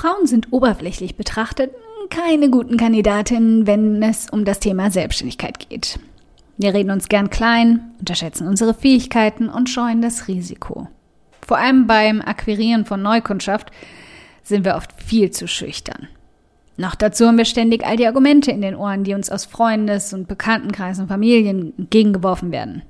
[0.00, 1.74] Frauen sind oberflächlich betrachtet
[2.08, 6.00] keine guten Kandidatinnen, wenn es um das Thema Selbstständigkeit geht.
[6.56, 10.88] Wir reden uns gern klein, unterschätzen unsere Fähigkeiten und scheuen das Risiko.
[11.46, 13.72] Vor allem beim Akquirieren von Neukundschaft
[14.42, 16.08] sind wir oft viel zu schüchtern.
[16.78, 20.14] Noch dazu haben wir ständig all die Argumente in den Ohren, die uns aus Freundes-
[20.14, 22.80] und Bekanntenkreisen und Familien entgegengeworfen werden.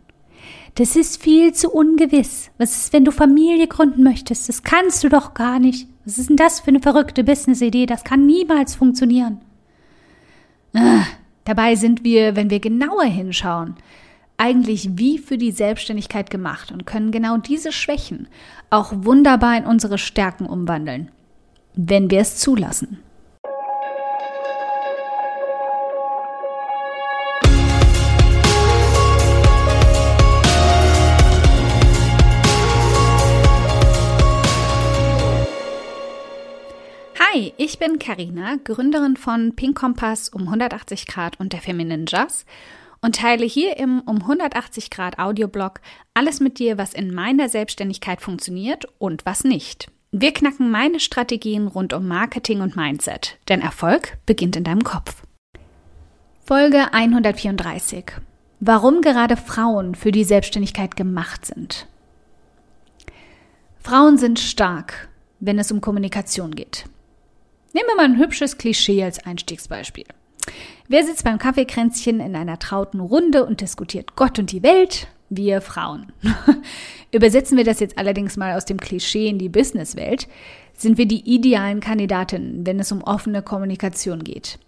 [0.77, 2.50] Das ist viel zu ungewiss.
[2.56, 4.48] Was ist, wenn du Familie gründen möchtest?
[4.48, 5.88] Das kannst du doch gar nicht.
[6.11, 7.86] Was ist denn das für eine verrückte Business-Idee?
[7.86, 9.43] Das kann niemals funktionieren.
[10.75, 11.04] Ah,
[11.44, 13.76] dabei sind wir, wenn wir genauer hinschauen,
[14.36, 18.26] eigentlich wie für die Selbstständigkeit gemacht und können genau diese Schwächen
[18.71, 21.12] auch wunderbar in unsere Stärken umwandeln,
[21.76, 22.99] wenn wir es zulassen.
[37.33, 42.44] Hi, ich bin Karina, Gründerin von Pink Kompass um 180 Grad und der Feminine Jazz
[43.02, 45.80] und teile hier im um 180 Grad Audioblog
[46.12, 49.92] alles mit dir, was in meiner Selbstständigkeit funktioniert und was nicht.
[50.10, 55.22] Wir knacken meine Strategien rund um Marketing und Mindset, denn Erfolg beginnt in deinem Kopf.
[56.44, 58.06] Folge 134.
[58.58, 61.86] Warum gerade Frauen für die Selbstständigkeit gemacht sind.
[63.78, 66.86] Frauen sind stark, wenn es um Kommunikation geht.
[67.72, 70.06] Nehmen wir mal ein hübsches Klischee als Einstiegsbeispiel.
[70.88, 75.06] Wer sitzt beim Kaffeekränzchen in einer trauten Runde und diskutiert Gott und die Welt?
[75.28, 76.12] Wir Frauen.
[77.12, 80.27] Übersetzen wir das jetzt allerdings mal aus dem Klischee in die Businesswelt,
[80.74, 84.58] sind wir die idealen Kandidatinnen, wenn es um offene Kommunikation geht.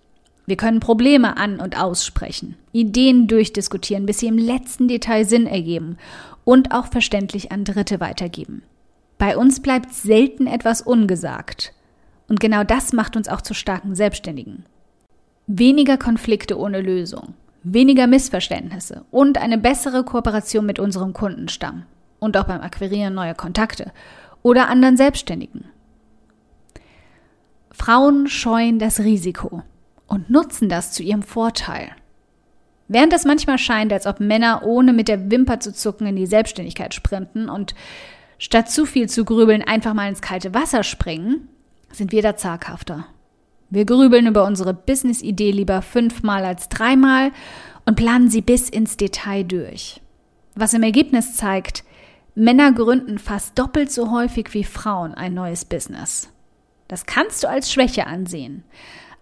[0.47, 5.97] Wir können Probleme an und aussprechen, Ideen durchdiskutieren, bis sie im letzten Detail Sinn ergeben
[6.45, 8.63] und auch verständlich an Dritte weitergeben.
[9.19, 11.73] Bei uns bleibt selten etwas ungesagt.
[12.33, 14.65] Und genau das macht uns auch zu starken Selbstständigen.
[15.47, 21.83] Weniger Konflikte ohne Lösung, weniger Missverständnisse und eine bessere Kooperation mit unserem Kundenstamm
[22.21, 23.93] und auch beim Akquirieren neuer Kontakte
[24.41, 25.67] oder anderen Selbstständigen.
[27.71, 29.63] Frauen scheuen das Risiko
[30.07, 31.91] und nutzen das zu ihrem Vorteil.
[32.89, 36.25] Während es manchmal scheint, als ob Männer ohne mit der Wimper zu zucken in die
[36.25, 37.75] Selbstständigkeit sprinten und
[38.39, 41.49] statt zu viel zu grübeln einfach mal ins kalte Wasser springen,
[41.93, 43.07] sind wir da zaghafter.
[43.71, 47.31] Wir grübeln über unsere Business-Idee lieber fünfmal als dreimal
[47.87, 50.01] und planen sie bis ins Detail durch.
[50.55, 51.85] Was im Ergebnis zeigt,
[52.35, 56.31] Männer gründen fast doppelt so häufig wie Frauen ein neues Business.
[56.89, 58.65] Das kannst du als Schwäche ansehen.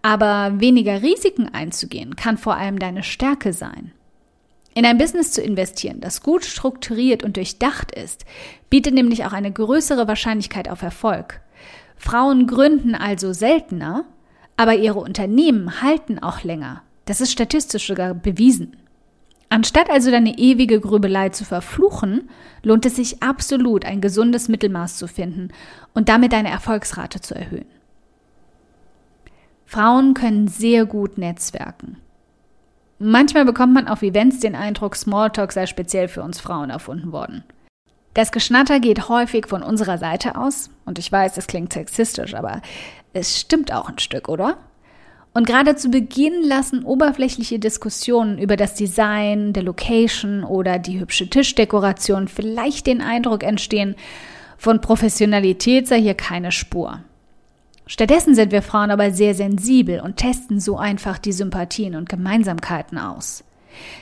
[0.01, 3.91] Aber weniger Risiken einzugehen, kann vor allem deine Stärke sein.
[4.73, 8.25] In ein Business zu investieren, das gut strukturiert und durchdacht ist,
[8.69, 11.41] bietet nämlich auch eine größere Wahrscheinlichkeit auf Erfolg.
[12.01, 14.05] Frauen gründen also seltener,
[14.57, 16.81] aber ihre Unternehmen halten auch länger.
[17.05, 18.75] Das ist statistisch sogar bewiesen.
[19.49, 22.27] Anstatt also deine ewige Grübelei zu verfluchen,
[22.63, 25.49] lohnt es sich absolut, ein gesundes Mittelmaß zu finden
[25.93, 27.69] und damit deine Erfolgsrate zu erhöhen.
[29.67, 31.97] Frauen können sehr gut netzwerken.
[32.97, 37.43] Manchmal bekommt man auf Events den Eindruck, Smalltalk sei speziell für uns Frauen erfunden worden.
[38.13, 40.69] Das Geschnatter geht häufig von unserer Seite aus.
[40.85, 42.61] Und ich weiß, das klingt sexistisch, aber
[43.13, 44.57] es stimmt auch ein Stück, oder?
[45.33, 51.29] Und gerade zu Beginn lassen oberflächliche Diskussionen über das Design der Location oder die hübsche
[51.29, 53.95] Tischdekoration vielleicht den Eindruck entstehen,
[54.57, 56.99] von Professionalität sei hier keine Spur.
[57.87, 62.97] Stattdessen sind wir Frauen aber sehr sensibel und testen so einfach die Sympathien und Gemeinsamkeiten
[62.97, 63.43] aus.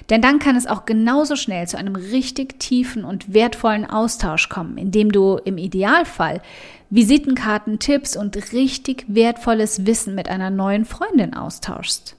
[0.09, 4.77] Denn dann kann es auch genauso schnell zu einem richtig tiefen und wertvollen Austausch kommen,
[4.77, 6.41] indem du im Idealfall
[6.89, 12.15] Visitenkarten, Tipps und richtig wertvolles Wissen mit einer neuen Freundin austauschst.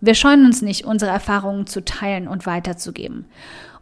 [0.00, 3.26] Wir scheuen uns nicht, unsere Erfahrungen zu teilen und weiterzugeben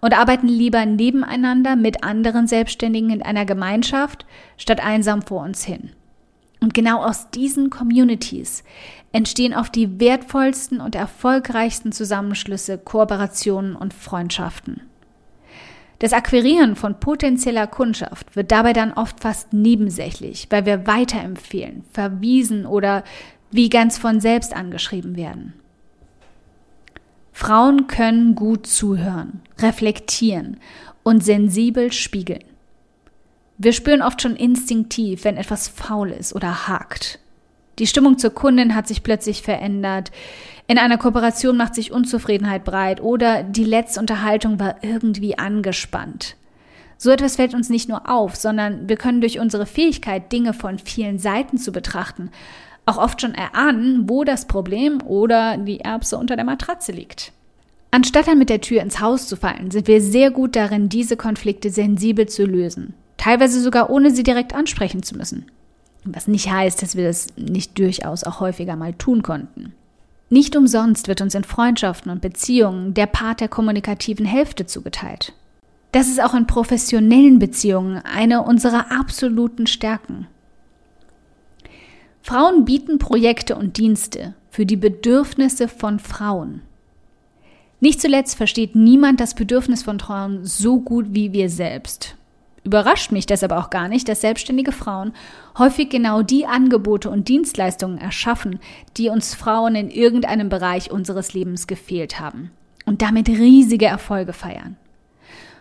[0.00, 5.90] und arbeiten lieber nebeneinander mit anderen Selbstständigen in einer Gemeinschaft, statt einsam vor uns hin.
[6.60, 8.64] Und genau aus diesen Communities
[9.12, 14.82] entstehen oft die wertvollsten und erfolgreichsten Zusammenschlüsse, Kooperationen und Freundschaften.
[15.98, 22.66] Das Akquirieren von potenzieller Kundschaft wird dabei dann oft fast nebensächlich, weil wir weiterempfehlen, verwiesen
[22.66, 23.02] oder
[23.50, 25.54] wie ganz von selbst angeschrieben werden.
[27.32, 30.58] Frauen können gut zuhören, reflektieren
[31.02, 32.44] und sensibel spiegeln.
[33.58, 37.18] Wir spüren oft schon instinktiv, wenn etwas faul ist oder hakt.
[37.78, 40.10] Die Stimmung zur Kundin hat sich plötzlich verändert.
[40.66, 46.36] In einer Kooperation macht sich Unzufriedenheit breit oder die letzte Unterhaltung war irgendwie angespannt.
[46.98, 50.78] So etwas fällt uns nicht nur auf, sondern wir können durch unsere Fähigkeit, Dinge von
[50.78, 52.30] vielen Seiten zu betrachten,
[52.86, 57.32] auch oft schon erahnen, wo das Problem oder die Erbse unter der Matratze liegt.
[57.90, 61.16] Anstatt dann mit der Tür ins Haus zu fallen, sind wir sehr gut darin, diese
[61.16, 65.46] Konflikte sensibel zu lösen, teilweise sogar ohne sie direkt ansprechen zu müssen.
[66.04, 69.74] Was nicht heißt, dass wir das nicht durchaus auch häufiger mal tun konnten.
[70.28, 75.32] Nicht umsonst wird uns in Freundschaften und Beziehungen der Part der kommunikativen Hälfte zugeteilt.
[75.92, 80.26] Das ist auch in professionellen Beziehungen eine unserer absoluten Stärken.
[82.22, 86.62] Frauen bieten Projekte und Dienste für die Bedürfnisse von Frauen.
[87.78, 92.15] Nicht zuletzt versteht niemand das Bedürfnis von Frauen so gut wie wir selbst.
[92.66, 95.12] Überrascht mich deshalb auch gar nicht, dass selbstständige Frauen
[95.56, 98.58] häufig genau die Angebote und Dienstleistungen erschaffen,
[98.96, 102.50] die uns Frauen in irgendeinem Bereich unseres Lebens gefehlt haben
[102.84, 104.76] und damit riesige Erfolge feiern.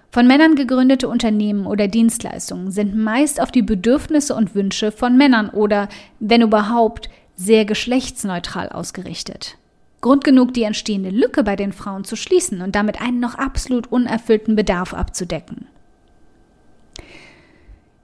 [0.09, 5.49] Von Männern gegründete Unternehmen oder Dienstleistungen sind meist auf die Bedürfnisse und Wünsche von Männern
[5.49, 9.57] oder, wenn überhaupt, sehr geschlechtsneutral ausgerichtet.
[10.01, 13.91] Grund genug, die entstehende Lücke bei den Frauen zu schließen und damit einen noch absolut
[13.91, 15.67] unerfüllten Bedarf abzudecken.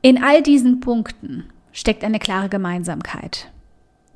[0.03, 3.51] In all diesen Punkten steckt eine klare Gemeinsamkeit.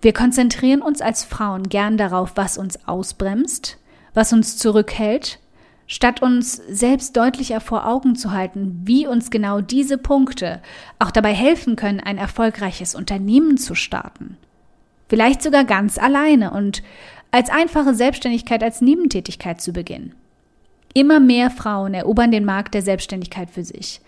[0.01, 3.77] Wir konzentrieren uns als Frauen gern darauf, was uns ausbremst,
[4.15, 5.39] was uns zurückhält,
[5.85, 10.59] statt uns selbst deutlicher vor Augen zu halten, wie uns genau diese Punkte
[10.97, 14.37] auch dabei helfen können, ein erfolgreiches Unternehmen zu starten.
[15.07, 16.81] Vielleicht sogar ganz alleine und
[17.29, 20.15] als einfache Selbstständigkeit als Nebentätigkeit zu beginnen.
[20.95, 24.01] Immer mehr Frauen erobern den Markt der Selbstständigkeit für sich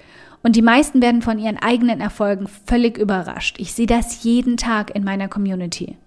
[0.43, 3.57] und die meisten werden von ihren eigenen Erfolgen völlig überrascht.
[3.59, 5.97] Ich sehe das jeden Tag in meiner Community.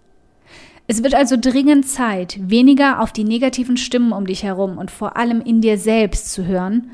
[0.86, 5.16] Es wird also dringend Zeit, weniger auf die negativen Stimmen um dich herum und vor
[5.16, 6.90] allem in dir selbst zu hören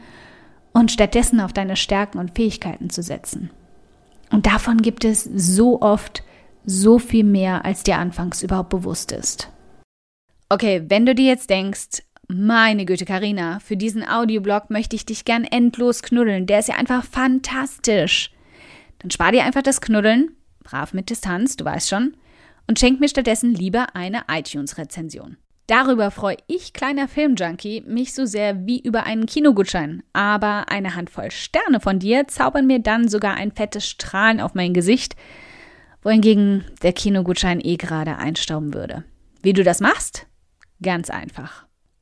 [0.72, 3.50] und stattdessen auf deine Stärken und Fähigkeiten zu setzen.
[4.30, 6.22] Und davon gibt es so oft
[6.66, 9.48] so viel mehr, als dir anfangs überhaupt bewusst ist.
[10.48, 15.24] Okay, wenn du dir jetzt denkst, meine Güte, Karina, für diesen Audioblog möchte ich dich
[15.24, 16.46] gern endlos knuddeln.
[16.46, 18.32] Der ist ja einfach fantastisch.
[18.98, 20.32] Dann spar dir einfach das Knuddeln,
[20.64, 22.16] brav mit Distanz, du weißt schon,
[22.66, 25.36] und schenk mir stattdessen lieber eine iTunes-Rezension.
[25.66, 30.02] Darüber freue ich, kleiner Filmjunkie, mich so sehr wie über einen Kinogutschein.
[30.12, 34.74] Aber eine Handvoll Sterne von dir zaubern mir dann sogar ein fettes Strahlen auf mein
[34.74, 35.16] Gesicht,
[36.02, 39.04] wohingegen der Kinogutschein eh gerade einstauben würde.
[39.42, 40.26] Wie du das machst?
[40.80, 41.65] Ganz einfach.